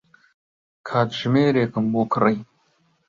کاتژمێرێکم 0.87 1.85
بۆ 1.93 2.03
کڕی. 2.13 2.37